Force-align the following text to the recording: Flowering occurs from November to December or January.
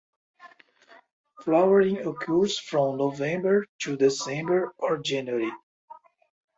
Flowering 1.43 2.07
occurs 2.07 2.57
from 2.57 2.97
November 2.97 3.67
to 3.83 3.95
December 3.95 4.73
or 4.79 4.97
January. 4.97 5.51